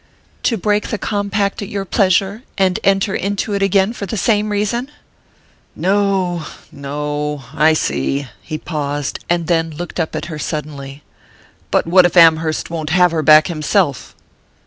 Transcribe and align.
"To 0.41 0.57
break 0.57 0.87
the 0.87 0.97
compact 0.97 1.61
at 1.61 1.67
your 1.69 1.85
pleasure, 1.85 2.41
and 2.57 2.79
enter 2.83 3.13
into 3.13 3.53
it 3.53 3.61
again 3.61 3.93
for 3.93 4.07
the 4.07 4.17
same 4.17 4.49
reason?" 4.49 4.89
"No 5.75 6.43
no 6.71 7.43
I 7.53 7.73
see." 7.73 8.27
He 8.41 8.57
paused, 8.57 9.19
and 9.29 9.45
then 9.45 9.69
looked 9.69 9.99
up 9.99 10.15
at 10.15 10.25
her 10.25 10.39
suddenly. 10.39 11.03
"But 11.69 11.85
what 11.85 12.07
if 12.07 12.17
Amherst 12.17 12.71
won't 12.71 12.89
have 12.89 13.11
her 13.11 13.21
back 13.21 13.45
himself?" 13.45 14.15